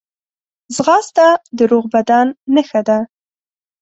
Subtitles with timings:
[0.75, 1.27] ځغاسته
[1.57, 2.99] د روغ بدن نښه ده